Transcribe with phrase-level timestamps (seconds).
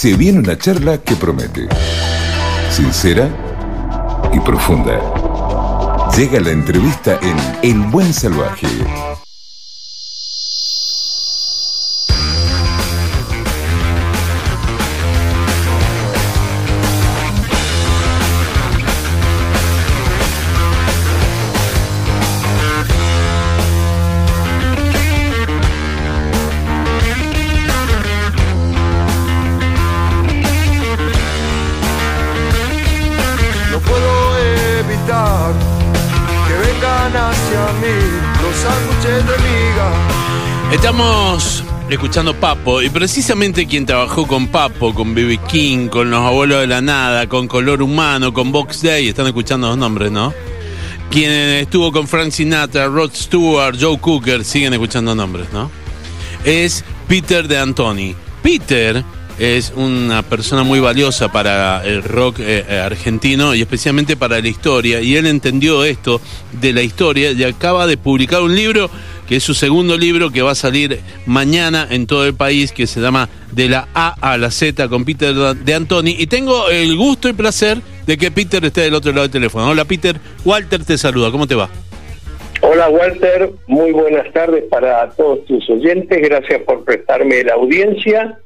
[0.00, 1.68] Se viene una charla que promete.
[2.70, 3.28] Sincera
[4.32, 4.98] y profunda.
[6.16, 8.66] Llega la entrevista en El Buen Salvaje.
[40.72, 45.38] Estamos escuchando Papo y precisamente quien trabajó con Papo, con B.B.
[45.48, 49.68] King, con Los Abuelos de la Nada, con Color Humano, con Box Day, están escuchando
[49.68, 50.32] los nombres, ¿no?
[51.10, 55.70] Quien estuvo con Frank Sinatra, Rod Stewart, Joe Cooker, siguen escuchando nombres, ¿no?
[56.44, 58.14] Es Peter de Antoni.
[58.42, 59.04] Peter
[59.40, 64.48] es una persona muy valiosa para el rock eh, eh, argentino y especialmente para la
[64.48, 65.00] historia.
[65.00, 66.20] Y él entendió esto
[66.60, 68.90] de la historia y acaba de publicar un libro
[69.26, 72.86] que es su segundo libro que va a salir mañana en todo el país, que
[72.86, 76.16] se llama De la A a la Z con Peter de Antoni.
[76.18, 79.70] Y tengo el gusto y placer de que Peter esté del otro lado del teléfono.
[79.70, 81.70] Hola Peter, Walter te saluda, ¿cómo te va?
[82.60, 88.38] Hola Walter, muy buenas tardes para todos tus oyentes, gracias por prestarme la audiencia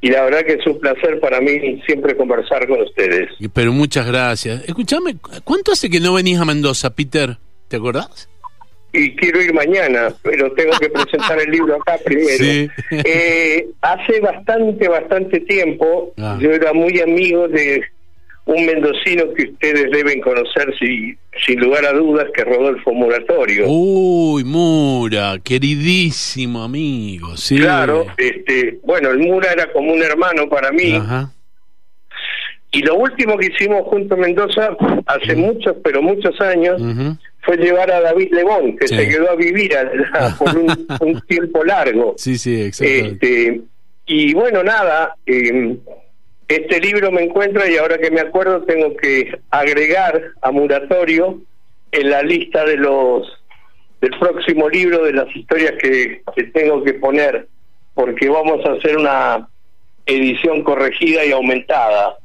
[0.00, 3.28] y la verdad que es un placer para mí siempre conversar con ustedes.
[3.52, 4.62] Pero muchas gracias.
[4.66, 7.36] Escúchame, ¿cuánto hace que no venís a Mendoza, Peter?
[7.68, 8.28] ¿Te acordás?
[8.92, 12.38] Y quiero ir mañana, pero tengo que presentar el libro acá primero.
[12.38, 12.68] Sí.
[12.90, 16.38] Eh, hace bastante, bastante tiempo Ah.
[16.40, 17.82] yo era muy amigo de
[18.46, 23.64] un mendocino que ustedes deben conocer si, sin lugar a dudas, que es Rodolfo Muratorio.
[23.68, 27.56] Uy, Mura, queridísimo amigo, sí.
[27.58, 30.94] Claro, este, bueno, el Mura era como un hermano para mí.
[30.94, 31.32] Ajá.
[32.70, 36.80] Y lo último que hicimos junto a Mendoza, hace muchos, pero muchos años,
[37.42, 38.96] fue llevar a David Lebón, que Sí.
[38.96, 42.14] se quedó a vivir allá por un, un tiempo largo.
[42.16, 43.46] Sí, sí, exactamente.
[43.48, 43.60] Este,
[44.06, 45.76] y bueno, nada, eh,
[46.48, 51.40] este libro me encuentra y ahora que me acuerdo tengo que agregar a Muratorio
[51.92, 53.26] en la lista de los
[54.00, 57.48] del próximo libro de las historias que, que tengo que poner,
[57.94, 59.48] porque vamos a hacer una
[60.04, 62.16] edición corregida y aumentada.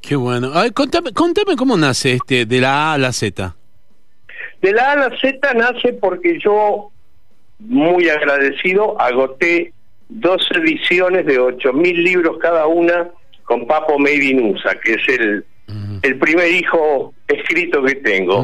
[0.00, 0.52] Qué bueno.
[0.54, 3.56] Ay, contame, contame cómo nace este de la A a la Z.
[4.60, 6.90] De la A a la Z nace porque yo,
[7.58, 9.72] muy agradecido, agoté
[10.08, 13.08] dos ediciones de 8.000 libros cada una
[13.48, 15.44] con Papo Made in USA, que es el,
[16.02, 18.42] el primer hijo escrito que tengo.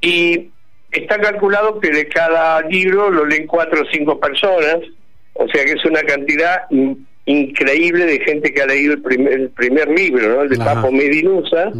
[0.00, 0.50] Y
[0.92, 4.78] está calculado que de cada libro lo leen cuatro o cinco personas,
[5.34, 9.32] o sea que es una cantidad in- increíble de gente que ha leído el primer,
[9.32, 10.42] el primer libro, ¿no?
[10.42, 10.56] el de.
[10.64, 11.70] Papo Medinusa,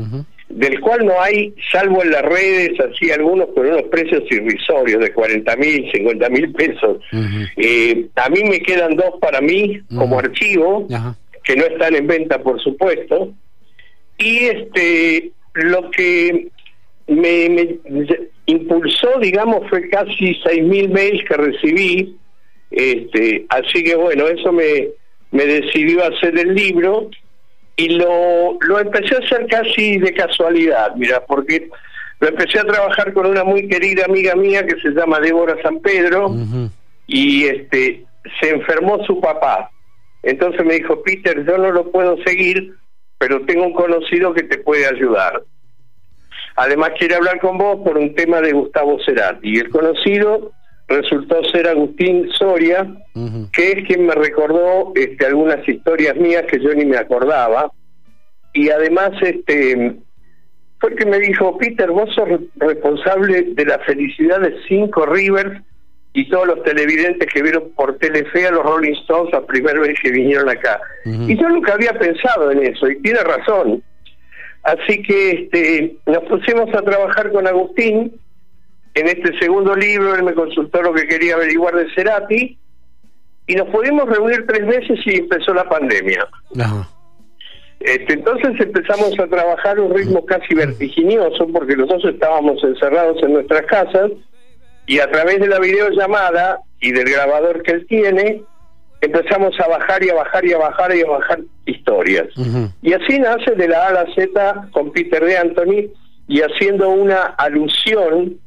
[0.48, 5.12] del cual no hay, salvo en las redes, así algunos con unos precios irrisorios de
[5.12, 6.98] 40 mil, 50 mil pesos.
[7.56, 10.86] Eh, a mí me quedan dos para mí como archivo.
[11.48, 13.32] Que no están en venta, por supuesto.
[14.18, 16.48] Y este lo que
[17.06, 17.78] me, me
[18.44, 22.16] impulsó, digamos, fue casi 6.000 mails que recibí.
[22.70, 24.88] Este, así que bueno, eso me,
[25.30, 27.08] me decidió a hacer el libro
[27.76, 31.70] y lo, lo empecé a hacer casi de casualidad, mira, porque
[32.20, 35.80] lo empecé a trabajar con una muy querida amiga mía que se llama Débora San
[35.80, 36.30] Pedro
[37.06, 38.04] y este
[38.38, 39.70] se enfermó su papá.
[40.22, 42.74] Entonces me dijo, Peter, yo no lo puedo seguir,
[43.18, 45.42] pero tengo un conocido que te puede ayudar.
[46.56, 49.48] Además quiere hablar con vos por un tema de Gustavo Cerati.
[49.48, 50.52] Y el conocido
[50.88, 52.86] resultó ser Agustín Soria,
[53.52, 57.70] que es quien me recordó este, algunas historias mías que yo ni me acordaba.
[58.52, 59.96] Y además este
[60.80, 65.60] fue el que me dijo, Peter, vos sos responsable de la felicidad de Cinco Rivers
[66.18, 69.96] y todos los televidentes que vieron por Telefe a los Rolling Stones la primera vez
[70.02, 70.80] que vinieron acá.
[71.04, 73.84] Y yo nunca había pensado en eso, y tiene razón.
[74.64, 78.20] Así que este, nos pusimos a trabajar con Agustín.
[78.94, 82.58] En este segundo libro él me consultó lo que quería averiguar de Cerati
[83.46, 86.26] y nos pudimos reunir tres veces y empezó la pandemia.
[87.78, 93.62] Este, entonces empezamos a trabajar un ritmo casi vertiginoso porque nosotros estábamos encerrados en nuestras
[93.66, 94.10] casas
[94.88, 98.42] y a través de la videollamada y del grabador que él tiene
[99.00, 102.28] empezamos a bajar y a bajar y a bajar y a bajar historias.
[102.82, 105.90] Y así nace de la A a la Z con Peter de Anthony
[106.26, 108.40] y haciendo una alusión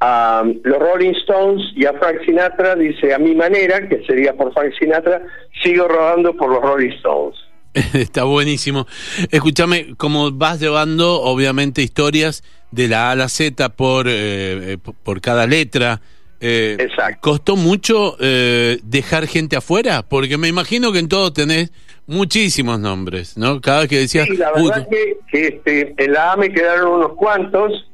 [0.00, 4.52] a los Rolling Stones y a Frank Sinatra, dice a mi manera, que sería por
[4.52, 5.22] Frank Sinatra,
[5.62, 7.36] sigo rodando por los Rolling Stones.
[7.94, 8.86] Está buenísimo.
[9.30, 15.20] Escúchame, como vas llevando, obviamente, historias de la A a la Z por, eh, por
[15.20, 16.00] cada letra.
[16.40, 17.18] Eh, Exacto.
[17.20, 20.02] ¿Costó mucho eh, dejar gente afuera?
[20.02, 21.70] Porque me imagino que en todo tenés
[22.06, 23.60] muchísimos nombres, ¿no?
[23.60, 24.26] Cada vez que decías...
[24.28, 27.88] Sí, la "Uy, verdad que, que, este, en la A me quedaron unos cuantos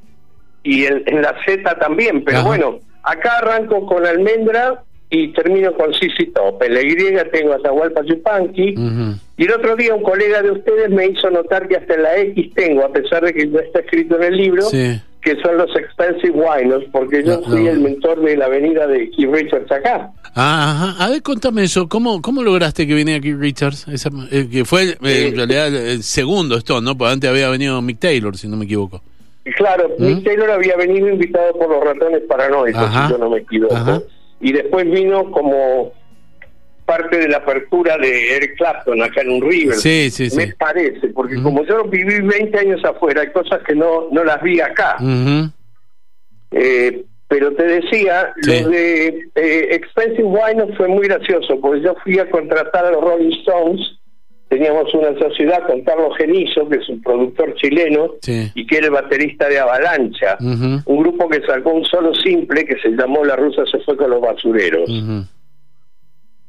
[0.63, 2.47] y en, en la Z también, pero Ajá.
[2.49, 6.62] bueno, acá arranco con Almendra y termino con Sisi Top.
[6.62, 6.94] En la Y
[7.32, 8.75] tengo Atahualpa Yupanqui.
[8.76, 9.14] ujú.
[9.38, 12.16] Y el otro día un colega de ustedes me hizo notar que hasta en la
[12.19, 15.00] X tengo, a pesar de que no está escrito en el libro, Sí.
[15.22, 17.69] que son los Expensive Winos, porque yo No, no.
[17.69, 20.10] el mentor de la avenida de Keith Richards acá.
[20.34, 21.05] Ah, ajá.
[21.05, 21.88] A ver, contame eso.
[21.88, 23.87] ¿Cómo, cómo lograste que viniera aquí Richards?
[23.88, 26.96] Esa- eh, que fue, eh, Eh, en realidad, el segundo esto, ¿no?
[26.99, 29.00] Porque antes había venido Mick Taylor, si no me equivoco.
[29.56, 30.05] Claro, ¿Mm?
[30.05, 33.06] Mick Taylor había venido invitado por los ratones paranoicos, Ajá.
[33.06, 33.75] si yo no me equivoco.
[33.75, 34.00] Ajá.
[34.40, 35.93] Y después vino como
[36.88, 39.75] parte de la apertura de Eric Clapton acá en un River.
[39.75, 40.37] Sí, sí, sí.
[40.37, 44.43] Me parece, porque como yo viví 20 años afuera, hay cosas que no, no las
[44.43, 44.96] vi acá.
[46.50, 52.19] Eh, pero te decía, lo de eh, Expensive Wine fue muy gracioso, porque yo fui
[52.19, 53.99] a contratar a los Rolling Stones,
[54.49, 58.50] teníamos una sociedad con Carlos Genizo, que es un productor chileno, Sí.
[58.55, 62.79] y que era el baterista de Avalancha, un grupo que sacó un solo simple que
[62.81, 64.89] se llamó La Rusa se fue con los basureros.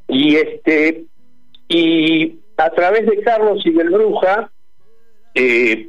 [0.07, 1.03] Y este
[1.67, 4.49] y a través de Carlos y del Bruja
[5.35, 5.87] eh,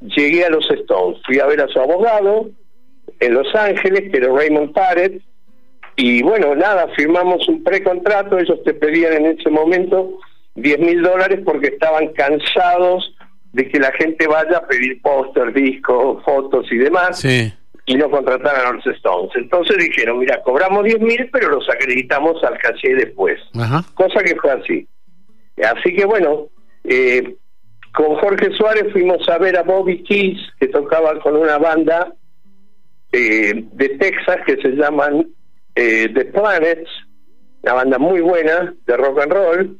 [0.00, 1.20] llegué a los Stones.
[1.24, 2.50] Fui a ver a su abogado
[3.20, 5.12] en Los Ángeles, que era Raymond Parrott,
[5.96, 10.18] y bueno, nada, firmamos un precontrato, ellos te pedían en ese momento
[10.54, 13.14] 10 mil dólares porque estaban cansados
[13.52, 17.52] de que la gente vaya a pedir póster, discos, fotos y demás Sí.
[17.86, 19.30] y no contrataran a los Stones.
[19.34, 23.38] Entonces dijeron, mira, cobramos 10 mil, pero los acreditamos al caché después.
[23.58, 23.82] Ajá.
[23.94, 24.88] Cosa que fue así.
[25.62, 26.48] Así que bueno,
[26.84, 27.36] eh,
[27.94, 32.12] con Jorge Suárez fuimos a ver a Bobby Keys, que tocaba con una banda
[33.12, 35.26] eh, de Texas que se llaman
[35.74, 36.88] eh, The Planets,
[37.62, 39.78] una banda muy buena de rock and roll.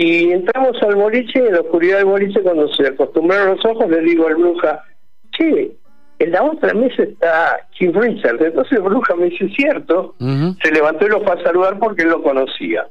[0.00, 4.00] Y entramos al boliche, en la oscuridad del boliche, cuando se acostumbraron los ojos, le
[4.02, 4.84] digo al bruja,
[5.32, 5.72] che,
[6.20, 8.40] en la otra mesa está Keith Richards.
[8.40, 10.14] Entonces el bruja me dice, cierto,
[10.62, 12.86] se levantó y lo fue a saludar porque él lo conocía.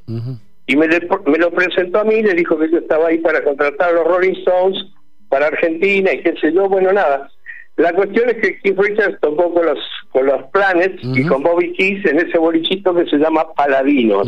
[0.66, 3.42] Y me, le- me lo presentó a mí, le dijo que yo estaba ahí para
[3.42, 4.84] contratar a los Rolling Stones
[5.30, 7.30] para Argentina y qué sé yo, bueno, nada.
[7.76, 9.78] La cuestión es que Keith Richards tocó con los
[10.10, 14.26] con los Planets y con Bobby Keys en ese bolichito que se llama Paladinos.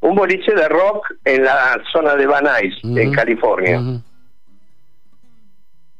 [0.00, 3.12] Un boliche de rock en la zona de Van Nuys, en.
[3.12, 3.80] California.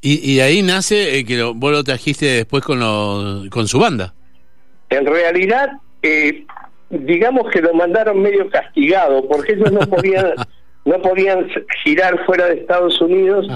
[0.01, 3.79] Y, y ahí nace eh, que lo- vos lo trajiste después con, lo, con su
[3.81, 4.15] banda.
[4.91, 5.73] En realidad,
[6.03, 6.47] eh,
[6.91, 10.33] digamos que lo mandaron medio castigado porque ellos no podían
[10.85, 11.49] no podían
[11.85, 13.47] girar fuera de Estados Unidos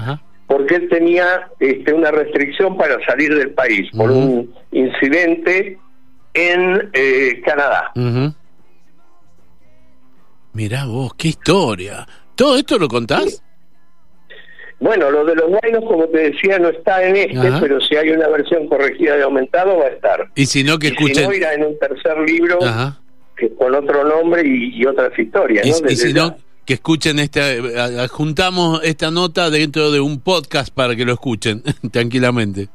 [0.45, 5.79] porque él tenía este, una restricción para salir del país por un incidente
[6.35, 7.91] en eh, Canadá.
[10.53, 12.07] Mirá vos, qué historia.
[12.35, 13.41] ¿Todo esto lo contás?
[14.79, 17.59] Bueno, lo de los guainos, como te decía, no está en este, Ajá.
[17.61, 20.29] pero si hay una versión corregida de aumentado, va a estar.
[20.35, 21.23] Y si no, que Y si escuchen.
[21.29, 22.99] no, irá en un tercer libro Ajá.
[23.37, 25.65] que, con otro nombre y, y otras historias.
[25.65, 25.89] Y, ¿no?
[25.89, 26.35] y si no,
[26.65, 27.53] que escuchen esta.
[27.53, 32.67] eh, Juntamos esta nota dentro de un podcast para que lo escuchen tranquilamente.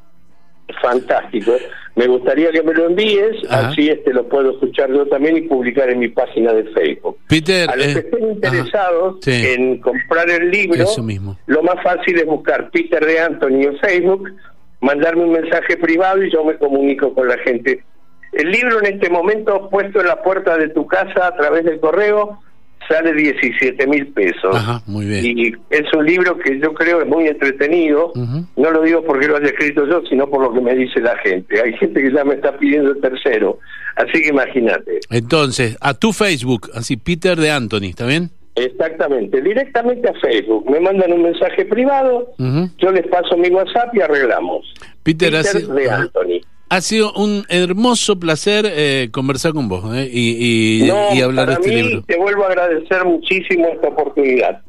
[0.81, 1.53] Fantástico.
[1.99, 3.67] Me gustaría que me lo envíes, Ajá.
[3.69, 7.17] así este lo puedo escuchar yo también y publicar en mi página de Facebook.
[7.27, 7.69] Peter.
[7.69, 8.31] A los eh, que estén ajá.
[8.35, 9.43] interesados Sí.
[9.53, 11.37] en comprar el libro, Eso mismo.
[11.47, 14.29] lo más fácil es buscar Peter de Anthony en Facebook,
[14.79, 17.83] mandarme un mensaje privado y yo me comunico con la gente.
[18.31, 21.81] El libro en este momento puesto en la puerta de tu casa a través del
[21.81, 22.39] correo
[22.89, 24.53] sale 17 mil pesos.
[24.53, 25.25] Ajá, muy bien.
[25.25, 28.11] Y es un libro que yo creo es muy entretenido.
[28.55, 31.17] No lo digo porque lo haya escrito yo, sino por lo que me dice la
[31.19, 31.61] gente.
[31.61, 33.59] Hay gente que ya me está pidiendo el tercero.
[33.95, 34.99] Así que imagínate.
[35.09, 38.31] Entonces, a tu Facebook, así, Peter de Anthony, ¿está bien?
[38.55, 40.69] Exactamente, directamente a Facebook.
[40.69, 42.33] Me mandan un mensaje privado,
[42.77, 44.65] yo les paso mi WhatsApp y arreglamos.
[45.03, 45.89] Peter, de.
[45.89, 46.41] Anthony.
[46.69, 51.47] Ha sido un hermoso placer eh, conversar con vos eh, y, y- No, y hablar
[51.47, 52.03] de este mí libro.
[52.03, 54.61] te vuelvo a agradecer muchísimo esta oportunidad.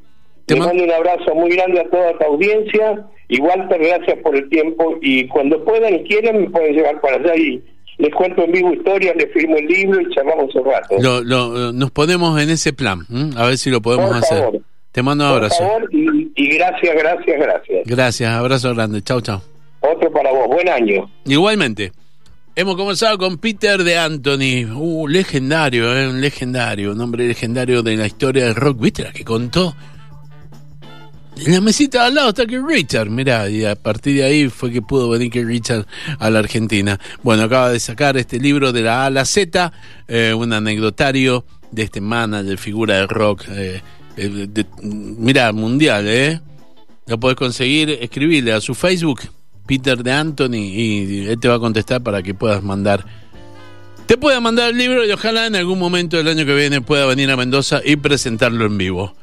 [0.46, 4.18] Te Te man- mando un abrazo muy grande a toda tu audiencia y Walter, gracias
[4.22, 7.62] por el tiempo y cuando puedan y quieran me pueden llevar para allá y
[7.98, 10.96] les cuento en vivo historias, les firmo el libro y charlamos un rato.
[11.00, 14.38] Lo, lo- nos ponemos en ese plan, a ver si lo podemos Por hacer.
[14.38, 14.60] favor.
[14.90, 15.62] Te mando un Por abrazo.
[15.62, 17.82] favor y, y gracias, gracias, gracias.
[17.84, 19.02] Gracias, abrazo grande.
[19.02, 19.40] Chau, chau.
[19.80, 21.10] Otro para vos, buen año.
[21.24, 21.92] Igualmente.
[22.56, 27.96] Hemos comenzado con Peter de Anthony, uh, legendario, eh, un legendario, un hombre legendario de
[27.96, 29.74] la historia del rock, ¿viste la que contó?
[31.46, 34.70] En la mesita al lado está Keith Richard, mirá, y a partir de ahí fue
[34.70, 35.86] que pudo venir Keith Richard
[36.18, 36.98] a la Argentina.
[37.22, 39.72] Bueno, acaba de sacar este libro de la A a la Z,
[40.08, 43.80] eh, un anecdotario de este manager, figura del rock, eh,
[44.18, 46.40] eh, de- mirá, mundial, ¿eh?
[47.06, 49.20] Lo podés conseguir, escribirle a su Facebook,
[49.70, 53.04] Peter de Anthony, y él te va a contestar para que puedas mandar.
[54.06, 57.06] Te pueda mandar el libro y ojalá en algún momento del año que viene pueda
[57.06, 59.14] venir a Mendoza y presentarlo en vivo.